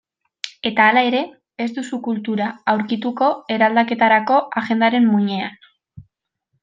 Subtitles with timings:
[0.69, 1.19] Eta hala ere,
[1.65, 5.61] ez duzu kultura aurkituko eraldaketarako agendaren muinean.